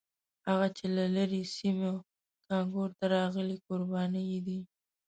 [0.47, 1.93] هغه چې له لرې سیمو
[2.47, 4.59] کانکور ته راغلي کوربانه یې دي.